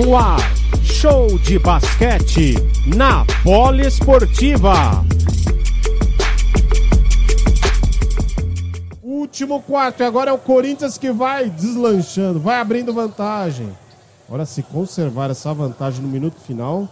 [0.00, 0.40] no ar.
[0.82, 2.54] Show de basquete
[2.86, 5.04] na Poliesportiva.
[9.02, 13.76] Último quarto, agora é o Corinthians que vai deslanchando, vai abrindo vantagem.
[14.28, 16.88] Olha, se conservar essa vantagem no minuto final,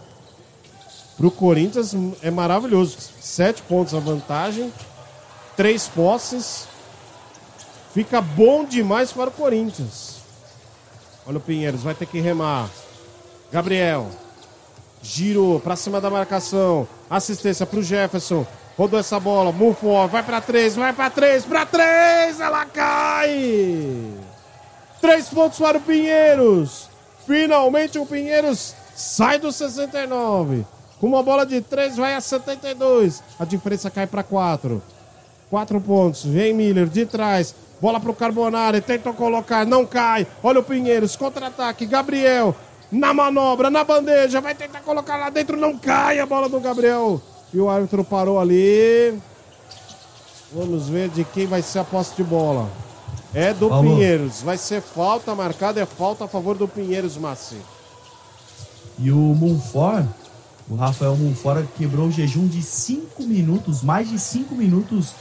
[1.17, 2.95] pro Corinthians é maravilhoso.
[3.19, 4.71] Sete pontos a vantagem,
[5.57, 6.67] três posses.
[7.91, 10.19] Fica bom demais para o Corinthians.
[11.25, 12.69] Olha o Pinheiros, vai ter que remar.
[13.51, 14.07] Gabriel.
[15.01, 16.87] Girou para cima da marcação.
[17.09, 18.45] Assistência para o Jefferson.
[18.77, 19.51] Rodou essa bola.
[19.51, 22.39] Mufo, vai para três, vai para três, para três.
[22.39, 24.13] Ela cai.
[25.01, 26.89] Três pontos para o Pinheiros.
[27.25, 30.65] Finalmente o Pinheiros sai do 69.
[30.99, 33.23] Com uma bola de três, vai a 72.
[33.39, 34.81] A diferença cai para quatro.
[35.49, 36.25] Quatro pontos.
[36.25, 37.55] Vem Miller de trás.
[37.81, 38.81] Bola pro Carbonari.
[38.81, 39.65] Tentam colocar.
[39.65, 40.27] Não cai.
[40.43, 41.15] Olha o Pinheiros.
[41.15, 41.85] Contra-ataque.
[41.85, 42.55] Gabriel.
[42.91, 44.41] Na manobra, na bandeja.
[44.41, 45.55] Vai tentar colocar lá dentro.
[45.55, 47.21] Não cai a bola do Gabriel.
[47.53, 49.19] E o árbitro parou ali.
[50.51, 52.69] Vamos ver de quem vai ser a posse de bola.
[53.33, 53.89] É do Paulo.
[53.89, 54.41] Pinheiros.
[54.41, 55.79] Vai ser falta marcada.
[55.79, 57.57] É falta a favor do Pinheiros, Massi.
[58.97, 60.05] E o Monfort,
[60.69, 65.13] o Rafael Monfort quebrou o jejum de 5 minutos, mais de 5 minutos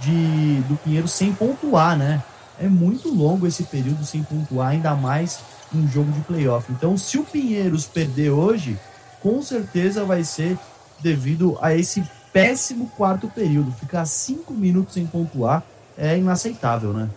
[0.00, 2.22] de, do Pinheiro sem pontuar, né?
[2.60, 5.40] É muito longo esse período sem pontuar, ainda mais
[5.76, 6.70] um jogo de playoff.
[6.72, 8.78] Então, se o Pinheiros perder hoje,
[9.20, 10.58] com certeza vai ser
[11.00, 13.70] devido a esse péssimo quarto período.
[13.72, 15.62] Ficar 5 minutos sem pontuar
[15.96, 17.08] é inaceitável, né?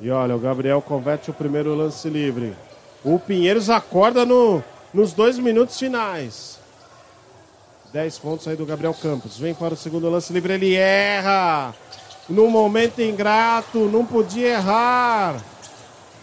[0.00, 2.54] E olha, o Gabriel converte o primeiro lance livre.
[3.04, 4.62] O Pinheiros acorda no,
[4.94, 6.58] nos dois minutos finais.
[7.92, 9.38] 10 pontos aí do Gabriel Campos.
[9.38, 11.74] Vem para o segundo lance livre, ele erra.
[12.28, 15.42] No momento ingrato, não podia errar.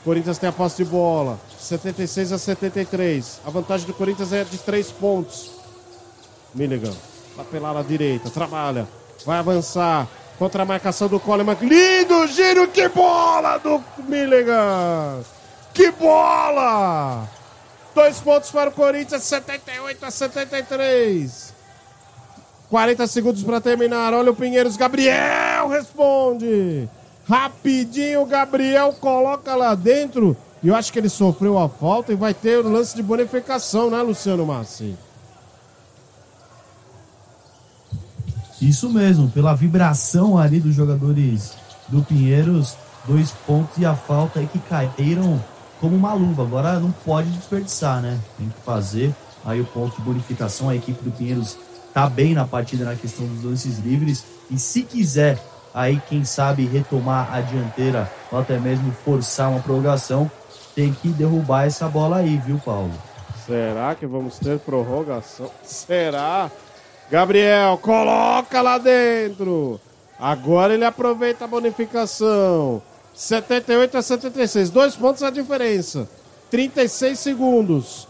[0.05, 1.39] Corinthians tem a posse de bola.
[1.59, 3.41] 76 a 73.
[3.43, 5.49] A vantagem do Corinthians é de 3 pontos.
[6.53, 6.93] Milligan.
[7.35, 8.29] Lá pela ala direita.
[8.29, 8.87] Trabalha.
[9.25, 10.07] Vai avançar.
[10.37, 11.57] Contra a marcação do Coleman.
[11.59, 12.67] Lindo giro.
[12.67, 15.23] Que bola do Milligan.
[15.73, 17.27] Que bola.
[17.95, 19.23] Dois pontos para o Corinthians.
[19.23, 21.51] 78 a 73.
[22.69, 24.13] 40 segundos para terminar.
[24.13, 24.77] Olha o Pinheiros.
[24.77, 26.87] Gabriel responde.
[27.27, 30.37] Rapidinho, Gabriel coloca lá dentro.
[30.61, 33.89] E eu acho que ele sofreu a falta e vai ter o lance de bonificação,
[33.89, 34.95] né, Luciano Massi?
[38.61, 41.53] Isso mesmo, pela vibração ali dos jogadores
[41.87, 42.75] do Pinheiros,
[43.05, 45.43] dois pontos e a falta aí que caíram
[45.79, 46.43] como uma luva.
[46.43, 48.19] Agora não pode desperdiçar, né?
[48.37, 49.13] Tem que fazer
[49.45, 50.69] aí o ponto de bonificação.
[50.69, 51.57] A equipe do Pinheiros
[51.93, 54.23] tá bem na partida na questão dos lances livres.
[54.49, 55.39] E se quiser
[55.75, 60.31] aí, quem sabe, retomar a dianteira ou até mesmo forçar uma prorrogação,
[60.73, 62.93] tem que derrubar essa bola aí, viu, Paulo?
[63.45, 65.51] Será que vamos ter prorrogação?
[65.63, 66.49] Será?
[67.11, 69.79] Gabriel, coloca lá dentro.
[70.17, 72.81] Agora ele aproveita a bonificação.
[73.13, 74.69] 78 a 76.
[74.69, 76.07] Dois pontos a diferença.
[76.49, 78.07] 36 segundos.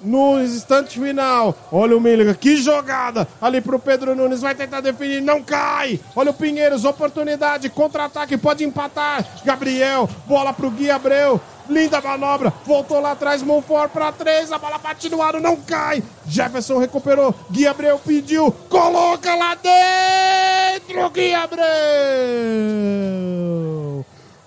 [0.00, 1.54] No instante final.
[1.72, 2.34] Olha o Milligan.
[2.34, 3.26] Que jogada.
[3.40, 4.40] Ali pro Pedro Nunes.
[4.40, 5.20] Vai tentar definir.
[5.20, 6.00] Não cai.
[6.14, 6.84] Olha o Pinheiros.
[6.84, 7.68] Oportunidade.
[7.68, 8.38] Contra-ataque.
[8.38, 9.24] Pode empatar.
[9.44, 10.08] Gabriel.
[10.26, 11.40] Bola pro Gui Abreu.
[11.68, 12.52] Linda manobra.
[12.64, 13.42] Voltou lá atrás.
[13.42, 14.52] Monfort pra três.
[14.52, 15.40] A bola bate no aro.
[15.40, 16.02] Não cai.
[16.26, 17.34] Jefferson recuperou.
[17.50, 18.52] Gui Abreu pediu.
[18.68, 21.10] Coloca lá dentro.
[21.10, 21.66] Gui Abreu.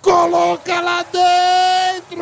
[0.01, 2.21] Coloca lá dentro.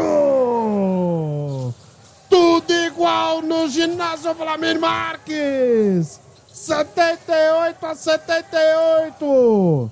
[3.00, 6.20] Igual no ginásio Vladimir Marques.
[6.52, 9.90] 78 a 78.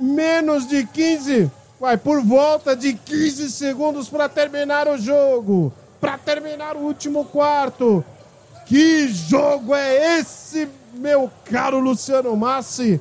[0.00, 1.50] Menos de 15.
[1.78, 5.70] Vai por volta de 15 segundos para terminar o jogo.
[6.00, 8.02] Para terminar o último quarto.
[8.64, 12.98] Que jogo é esse, meu caro Luciano Massi?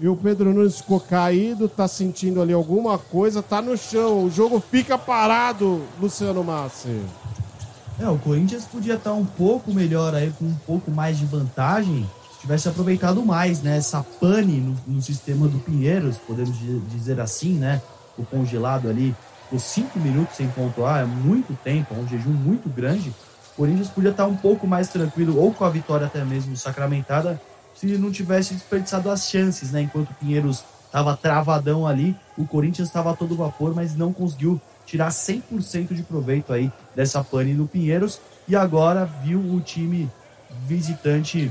[0.00, 4.24] E o Pedro Nunes ficou caído, tá sentindo ali alguma coisa, tá no chão.
[4.24, 7.02] O jogo fica parado, Luciano Massi.
[7.98, 12.08] É, o Corinthians podia estar um pouco melhor aí, com um pouco mais de vantagem,
[12.34, 13.78] se tivesse aproveitado mais, né?
[13.78, 17.80] Essa pane no, no sistema do Pinheiros, podemos di- dizer assim, né?
[18.18, 19.14] O congelado ali,
[19.48, 23.14] por cinco minutos sem pontuar, é muito tempo, é um jejum muito grande.
[23.54, 27.40] O Corinthians podia estar um pouco mais tranquilo, ou com a vitória até mesmo sacramentada,
[27.74, 29.80] se não tivesse desperdiçado as chances, né?
[29.80, 35.08] Enquanto o Pinheiros estava travadão ali, o Corinthians estava todo vapor, mas não conseguiu tirar
[35.08, 40.10] 100% de proveito aí dessa pane do Pinheiros e agora viu o time
[40.66, 41.50] visitante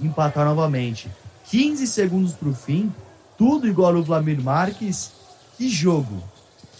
[0.00, 1.10] empatar novamente.
[1.50, 2.92] 15 segundos para o fim,
[3.36, 5.12] tudo igual o Vladimir Marques.
[5.56, 6.22] Que jogo!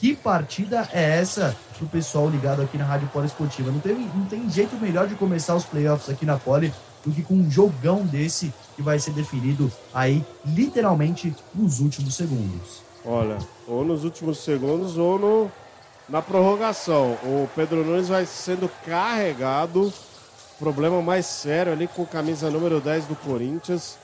[0.00, 3.72] Que partida é essa pro pessoal ligado aqui na Rádio Poliesportiva.
[3.72, 6.72] Não tem, não tem jeito melhor de começar os playoffs aqui na Poli
[7.04, 12.82] do que com um jogão desse que vai ser definido aí literalmente nos últimos segundos.
[13.04, 15.52] Olha, ou nos últimos segundos ou no,
[16.08, 17.12] na prorrogação.
[17.22, 19.92] O Pedro Nunes vai sendo carregado.
[20.58, 23.98] Problema mais sério ali com camisa número 10 do Corinthians.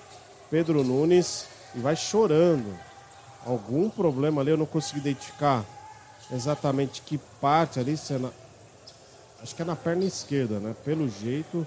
[0.51, 1.47] Pedro Nunes.
[1.75, 2.73] E vai chorando.
[3.45, 5.65] Algum problema ali, eu não consegui identificar
[6.33, 7.97] exatamente que parte ali.
[7.97, 8.31] Se é na...
[9.43, 10.75] Acho que é na perna esquerda, né?
[10.85, 11.67] Pelo jeito,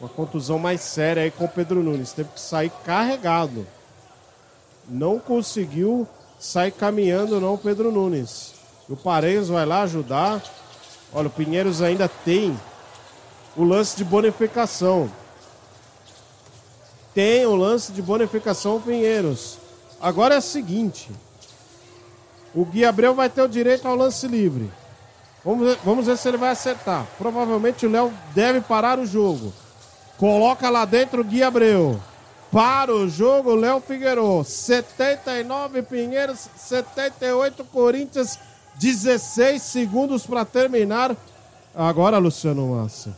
[0.00, 2.12] uma contusão mais séria aí com o Pedro Nunes.
[2.12, 3.66] Teve que sair carregado.
[4.88, 6.06] Não conseguiu
[6.38, 8.57] sair caminhando, não, Pedro Nunes.
[8.88, 10.42] O Pareios vai lá ajudar.
[11.12, 12.58] Olha, o Pinheiros ainda tem
[13.56, 15.10] o lance de bonificação.
[17.14, 19.58] Tem o lance de bonificação o Pinheiros.
[20.00, 21.10] Agora é o seguinte:
[22.54, 24.70] o Gui Abreu vai ter o direito ao lance livre.
[25.44, 27.06] Vamos ver, vamos ver se ele vai acertar.
[27.18, 29.52] Provavelmente o Léo deve parar o jogo.
[30.16, 32.00] Coloca lá dentro o Gui Abreu.
[32.50, 34.42] Para o jogo, Léo Figueiredo.
[34.44, 38.38] 79 Pinheiros, 78 Corinthians,
[38.78, 41.16] 16 segundos para terminar.
[41.74, 43.16] Agora, Luciano Massa.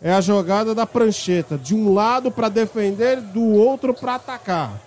[0.00, 1.56] É a jogada da prancheta.
[1.56, 4.80] De um lado para defender, do outro para atacar.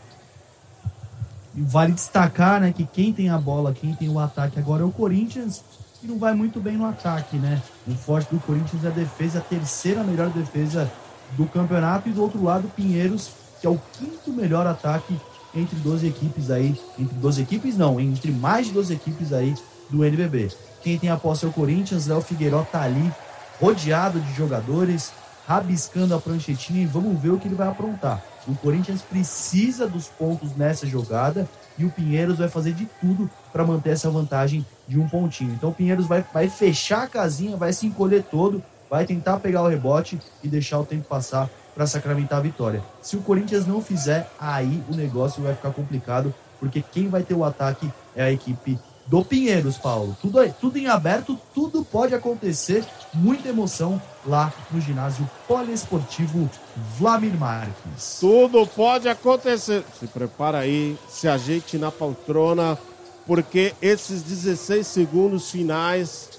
[1.54, 4.92] Vale destacar, né, que quem tem a bola, quem tem o ataque agora é o
[4.92, 5.64] Corinthians,
[6.02, 7.62] e não vai muito bem no ataque, né?
[7.88, 10.90] O forte do Corinthians é a defesa, a terceira melhor defesa
[11.36, 15.20] do campeonato, e do outro lado, Pinheiros, que é o quinto melhor ataque
[15.54, 19.56] entre 12 equipes aí, entre 12 equipes não, entre mais de 12 equipes aí
[19.90, 20.50] do NBB.
[20.84, 23.12] Quem tem a posse é o Corinthians, Léo Figueiró tá ali,
[23.60, 25.12] rodeado de jogadores,
[25.46, 28.24] rabiscando a pranchetinha e vamos ver o que ele vai aprontar.
[28.48, 31.48] O Corinthians precisa dos pontos nessa jogada
[31.78, 35.54] e o Pinheiros vai fazer de tudo para manter essa vantagem de um pontinho.
[35.54, 39.64] Então o Pinheiros vai, vai fechar a casinha, vai se encolher todo, vai tentar pegar
[39.64, 41.50] o rebote e deixar o tempo passar
[41.80, 42.84] para sacramentar a vitória.
[43.02, 47.34] Se o Corinthians não fizer, aí o negócio vai ficar complicado, porque quem vai ter
[47.34, 48.78] o ataque é a equipe
[49.08, 50.14] do Pinheiros, Paulo.
[50.22, 52.84] Tudo, tudo em aberto, tudo pode acontecer.
[53.14, 56.50] Muita emoção lá no ginásio poliesportivo
[56.98, 58.18] Vlamir Marques.
[58.20, 59.82] Tudo pode acontecer.
[59.98, 62.78] Se prepara aí, se ajeite na poltrona,
[63.26, 66.30] porque esses 16 segundos finais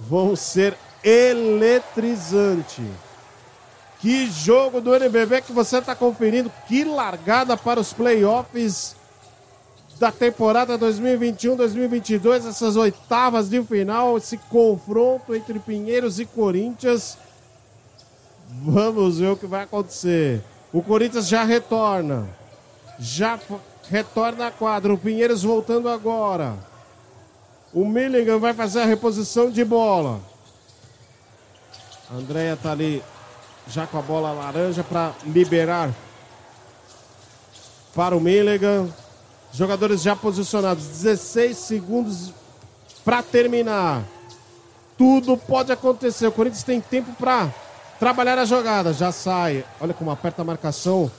[0.00, 0.74] vão ser
[1.04, 2.86] eletrizantes.
[4.00, 6.52] Que jogo do NBB que você está conferindo.
[6.66, 8.96] Que largada para os playoffs
[9.98, 17.18] da temporada 2021-2022, essas oitavas de final, esse confronto entre Pinheiros e Corinthians.
[18.62, 20.42] Vamos ver o que vai acontecer.
[20.72, 22.28] O Corinthians já retorna.
[22.98, 23.38] Já
[23.90, 24.94] retorna a quadra.
[24.94, 26.54] O Pinheiros voltando agora.
[27.72, 30.20] O Milligan vai fazer a reposição de bola.
[32.10, 33.02] Andréia tá ali
[33.68, 35.90] já com a bola laranja para liberar
[37.94, 38.88] para o Milligan.
[39.52, 42.32] Jogadores já posicionados, 16 segundos
[43.04, 44.02] para terminar.
[44.96, 46.26] Tudo pode acontecer.
[46.26, 47.52] O Corinthians tem tempo para
[47.98, 48.92] trabalhar a jogada.
[48.92, 49.64] Já sai.
[49.80, 51.10] Olha como aperta a marcação.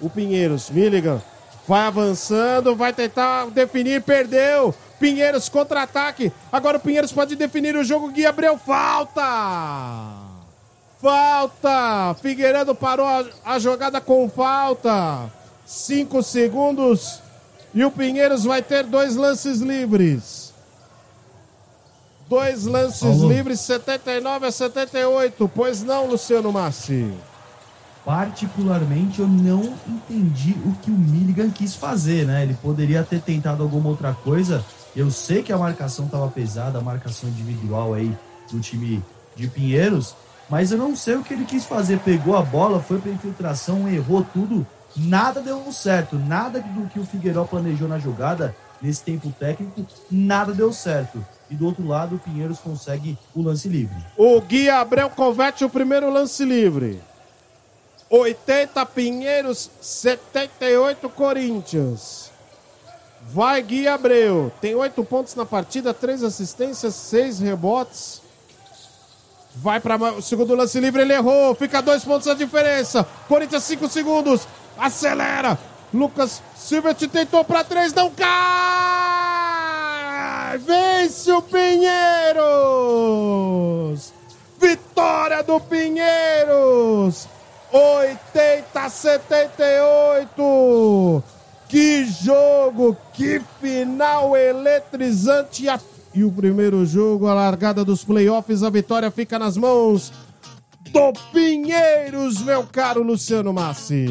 [0.00, 1.22] O Pinheiros, Milligan,
[1.68, 4.74] vai avançando, vai tentar definir, perdeu.
[4.98, 6.32] Pinheiros contra-ataque.
[6.50, 8.10] Agora o Pinheiros pode definir o jogo.
[8.10, 10.23] Gui Abreu, falta!
[11.04, 12.16] Falta!
[12.22, 15.30] Figueiredo parou a, a jogada com falta.
[15.66, 17.20] Cinco segundos
[17.74, 20.54] e o Pinheiros vai ter dois lances livres.
[22.26, 23.28] Dois lances Paulo.
[23.28, 25.50] livres, 79 a 78.
[25.54, 27.12] Pois não, Luciano Massi?
[28.02, 32.44] Particularmente, eu não entendi o que o Milligan quis fazer, né?
[32.44, 34.64] Ele poderia ter tentado alguma outra coisa.
[34.96, 38.16] Eu sei que a marcação estava pesada, a marcação individual aí
[38.50, 39.02] do time
[39.36, 40.16] de Pinheiros,
[40.48, 41.98] mas eu não sei o que ele quis fazer.
[42.00, 46.16] Pegou a bola, foi para infiltração, errou tudo nada deu certo.
[46.16, 51.24] Nada do que o Figueiró planejou na jogada, nesse tempo técnico, nada deu certo.
[51.50, 53.96] E do outro lado, o Pinheiros consegue o lance livre.
[54.16, 57.00] O Gui Abreu converte o primeiro lance livre.
[58.08, 62.30] 80 Pinheiros, 78 Corinthians.
[63.26, 64.52] Vai Gui Abreu.
[64.60, 68.22] Tem oito pontos na partida, três assistências, seis rebotes.
[69.56, 71.54] Vai para o segundo lance livre, ele errou.
[71.54, 73.06] Fica dois pontos a diferença.
[73.28, 74.46] Corinthians, cinco segundos
[74.76, 75.56] acelera.
[75.92, 78.24] Lucas Silva te tentou para três, não cai!
[80.58, 82.42] Vence o Pinheiros!
[84.60, 87.28] Vitória do Pinheiros!
[87.70, 91.22] 80 a 78!
[91.68, 95.68] Que jogo, que final eletrizante!
[95.68, 95.78] A
[96.14, 100.12] e o primeiro jogo, a largada dos playoffs, a vitória fica nas mãos
[100.90, 104.06] do Pinheiros, meu caro Luciano Massi.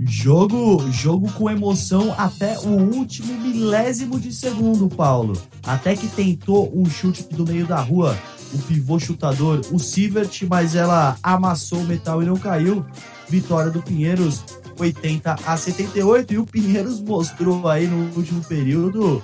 [0.00, 5.40] Jogo, jogo com emoção até o último milésimo de segundo, Paulo.
[5.62, 8.18] Até que tentou um chute do meio da rua,
[8.52, 12.84] o pivô chutador, o Sivert, mas ela amassou o metal e não caiu.
[13.28, 14.44] Vitória do Pinheiros,
[14.78, 16.34] 80 a 78.
[16.34, 19.22] E o Pinheiros mostrou aí no último período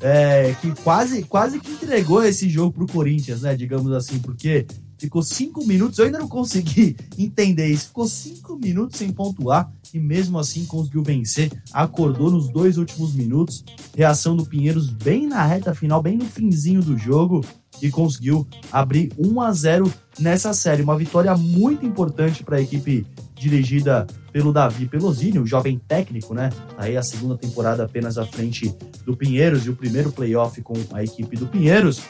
[0.00, 3.54] é, que quase, quase que entregou esse jogo pro Corinthians, né?
[3.54, 4.66] Digamos assim, porque
[4.98, 7.88] ficou cinco minutos, eu ainda não consegui entender isso.
[7.88, 11.50] Ficou cinco minutos sem pontuar e mesmo assim conseguiu vencer.
[11.72, 13.64] Acordou nos dois últimos minutos.
[13.96, 17.44] Reação do Pinheiros bem na reta final, bem no finzinho do jogo
[17.82, 20.82] e conseguiu abrir 1 a 0 nessa série.
[20.82, 26.50] Uma vitória muito importante para a equipe dirigida pelo Davi Pelosini, o jovem técnico, né?
[26.76, 28.74] Aí a segunda temporada apenas à frente
[29.04, 32.02] do Pinheiros e o primeiro playoff com a equipe do Pinheiros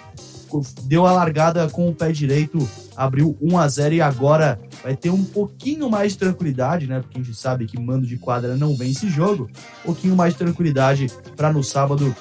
[0.84, 2.58] deu a largada com o pé direito,
[2.96, 7.00] abriu 1 a 0 e agora vai ter um pouquinho mais de tranquilidade, né?
[7.00, 9.48] Porque a gente sabe que mando de quadra não vence jogo.
[9.82, 12.14] Um pouquinho mais de tranquilidade para no sábado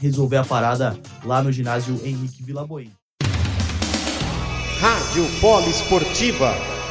[0.00, 2.90] resolver a parada lá no ginásio Henrique Vilaboim.
[4.80, 6.54] Rádio Poliesportiva,